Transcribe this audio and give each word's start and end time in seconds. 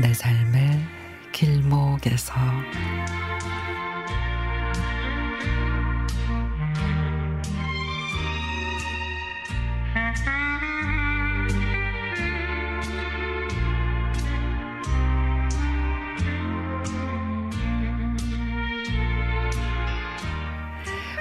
내 0.00 0.14
삶의 0.14 0.80
길목에서. 1.32 2.32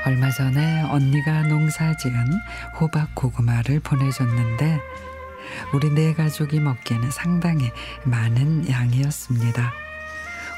얼마 0.06 0.30
전에 0.30 0.84
언니가 0.84 1.42
농사 1.48 1.98
지은 1.98 2.14
호박 2.80 3.14
고구마를 3.16 3.80
보내줬는데 3.80 4.80
우리 5.74 5.90
네 5.90 6.14
가족이 6.14 6.60
먹기에는 6.60 7.12
상당히 7.12 7.72
많은 8.04 8.70
양이었습니다. 8.70 9.74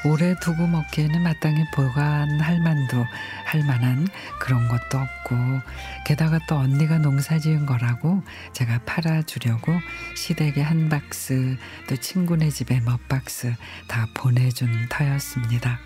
오래 0.02 0.34
두고 0.40 0.66
먹기에는 0.66 1.22
마땅히 1.22 1.62
보관할 1.74 2.60
만도 2.60 3.04
할 3.44 3.62
만한 3.64 4.08
그런 4.38 4.66
것도 4.66 4.98
없고 4.98 5.36
게다가 6.06 6.38
또 6.48 6.56
언니가 6.56 6.96
농사 6.96 7.38
지은 7.38 7.66
거라고 7.66 8.22
제가 8.54 8.80
팔아주려고 8.86 9.72
시댁에 10.16 10.62
한 10.62 10.88
박스 10.88 11.58
또 11.86 11.96
친구네 11.96 12.48
집에 12.48 12.80
몇 12.80 13.08
박스 13.08 13.54
다 13.88 14.06
보내준 14.14 14.88
터였습니다. 14.88 15.78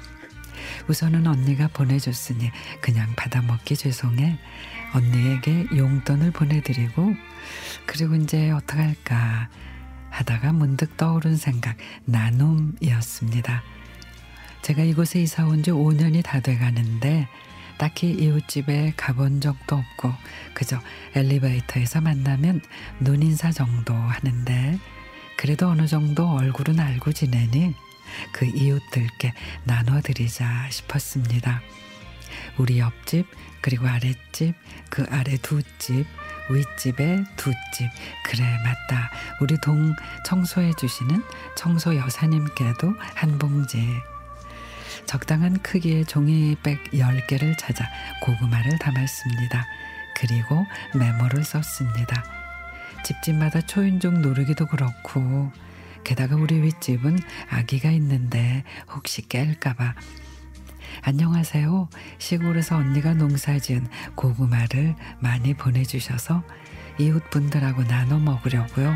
우선은 0.89 1.27
언니가 1.27 1.69
보내줬으니 1.69 2.51
그냥 2.81 3.13
받아 3.17 3.41
먹기 3.43 3.77
죄송해 3.77 4.39
언니에게 4.95 5.67
용돈을 5.77 6.31
보내드리고 6.31 7.15
그리고 7.87 8.15
이제 8.17 8.51
어떡할까 8.51 9.49
하다가 10.11 10.53
문득 10.53 10.97
떠오른 10.97 11.37
생각 11.37 11.77
나눔이었습니다. 12.05 13.63
제가 14.63 14.83
이곳에 14.83 15.21
이사 15.21 15.45
온 15.47 15.63
지 15.63 15.71
5년이 15.73 16.23
다 16.23 16.41
돼가는데 16.41 17.29
딱히 17.77 18.13
이웃집에 18.13 18.95
가본 18.97 19.41
적도 19.41 19.77
없고 19.77 20.13
그저 20.55 20.81
엘리베이터에서 21.15 22.01
만나면 22.01 22.61
눈인사 23.01 23.51
정도 23.51 23.93
하는데 23.95 24.79
그래도 25.37 25.69
어느 25.69 25.87
정도 25.89 26.31
얼굴은 26.31 26.79
알고 26.79 27.13
지내니 27.13 27.75
그 28.33 28.47
이웃들께 28.47 29.33
나눠드리자 29.65 30.69
싶었습니다. 30.71 31.61
우리 32.59 32.79
옆집 32.79 33.27
그리고 33.61 33.87
아랫집 33.87 34.55
그 34.91 35.05
아래 35.11 35.37
두 35.39 35.63
집 35.79 36.07
윗집에 36.51 37.25
두 37.37 37.53
집 37.73 37.89
그래 38.27 38.45
맞다 38.65 39.11
우리 39.41 39.57
동 39.63 39.95
청소해 40.27 40.73
주시는 40.79 41.23
청소 41.57 41.97
여사님께도 41.97 42.95
한 43.15 43.39
봉지 43.39 43.79
적당한 45.07 45.61
크기의 45.63 46.05
종이백 46.07 46.93
10개를 46.93 47.57
찾아 47.59 47.85
고구마를 48.23 48.79
담았습니다. 48.79 49.67
그리고 50.17 50.65
메모를 50.95 51.45
썼습니다. 51.45 52.25
집집마다 53.05 53.61
초인종 53.63 54.23
누르기도 54.23 54.67
그렇고 54.67 55.53
게다가 56.05 56.37
우리 56.37 56.61
윗집은 56.63 57.19
아기가 57.51 57.91
있는데 57.91 58.63
혹시 58.93 59.23
깰까봐 59.23 59.95
안녕하세요. 61.03 61.89
시골에서 62.19 62.77
언니가 62.77 63.15
농사지은 63.15 63.89
고구마를 64.15 64.95
많이 65.19 65.55
보내주셔서 65.55 66.45
이웃분들하고 66.99 67.85
나눠 67.85 68.19
먹으려고요. 68.19 68.95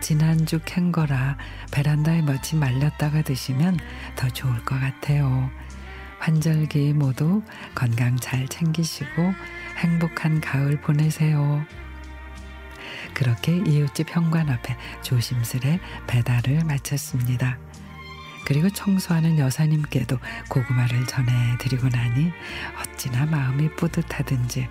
지난주 0.00 0.60
캔 0.64 0.92
거라 0.92 1.36
베란다에 1.72 2.22
며칠 2.22 2.58
말렸다가 2.58 3.22
드시면 3.22 3.78
더 4.14 4.28
좋을 4.28 4.64
것 4.64 4.78
같아요. 4.78 5.50
환절기 6.18 6.92
모두 6.92 7.42
건강 7.74 8.16
잘 8.16 8.46
챙기시고 8.48 9.34
행복한 9.78 10.40
가을 10.40 10.80
보내세요. 10.80 11.64
그렇게 13.14 13.56
이웃집 13.66 14.08
현관 14.10 14.48
앞에 14.48 14.76
조심스레 15.02 15.80
배달을 16.06 16.64
마쳤습니다. 16.64 17.58
그리고 18.44 18.70
청소하는 18.70 19.38
여사님께도 19.38 20.18
고구마를 20.48 21.06
전해드리고 21.06 21.88
나니 21.88 22.30
어찌나 22.80 23.26
마음이 23.26 23.74
뿌듯하든지 23.74 24.68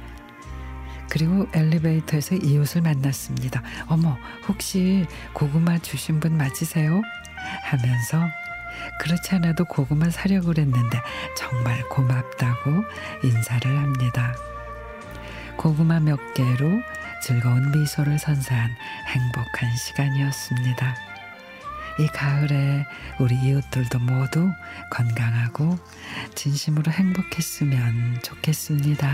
그리고 1.09 1.47
엘리베이터에서 1.53 2.35
이웃을 2.35 2.81
만났습니다. 2.81 3.61
어머, 3.87 4.17
혹시 4.47 5.05
고구마 5.33 5.77
주신 5.79 6.19
분 6.19 6.37
맞으세요? 6.37 7.01
하면서 7.63 8.21
그렇지 8.99 9.35
않아도 9.35 9.65
고구마 9.65 10.09
사려고 10.09 10.47
그랬는데 10.47 10.99
정말 11.37 11.81
고맙다고 11.89 12.83
인사를 13.23 13.77
합니다. 13.77 14.35
고구마 15.57 15.99
몇 15.99 16.33
개로 16.33 16.81
즐거운 17.25 17.71
미소를 17.71 18.19
선사한 18.19 18.75
행복한 19.07 19.75
시간이었습니다. 19.75 20.95
이 21.97 22.07
가을에 22.13 22.85
우리 23.19 23.33
이웃들도 23.35 23.97
모두 23.97 24.51
건강하고 24.91 25.75
진심으로 26.35 26.91
행복했으면 26.91 28.19
좋겠습니다. 28.21 29.09